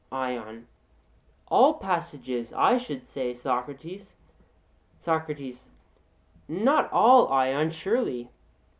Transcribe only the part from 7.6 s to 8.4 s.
surely.